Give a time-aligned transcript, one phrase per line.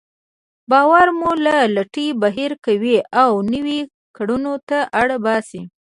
[0.71, 5.61] باور مو له لټۍ بهر کوي او نويو کړنو ته اړ باسي.